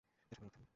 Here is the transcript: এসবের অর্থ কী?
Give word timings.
এসবের 0.31 0.47
অর্থ 0.47 0.55
কী? 0.55 0.63